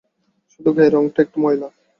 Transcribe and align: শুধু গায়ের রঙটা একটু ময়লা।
শুধু 0.51 0.69
গায়ের 0.75 0.93
রঙটা 0.95 1.19
একটু 1.25 1.37
ময়লা। 1.43 1.67